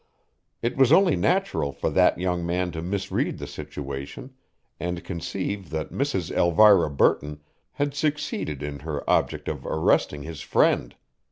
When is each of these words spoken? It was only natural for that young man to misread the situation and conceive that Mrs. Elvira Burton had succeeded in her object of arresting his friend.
It 0.63 0.77
was 0.77 0.91
only 0.91 1.15
natural 1.15 1.71
for 1.71 1.91
that 1.91 2.17
young 2.17 2.43
man 2.43 2.71
to 2.71 2.81
misread 2.81 3.37
the 3.37 3.45
situation 3.45 4.33
and 4.79 5.03
conceive 5.03 5.69
that 5.69 5.91
Mrs. 5.91 6.31
Elvira 6.35 6.89
Burton 6.89 7.39
had 7.73 7.93
succeeded 7.93 8.63
in 8.63 8.79
her 8.79 9.07
object 9.07 9.47
of 9.47 9.63
arresting 9.63 10.23
his 10.23 10.41
friend. 10.41 10.95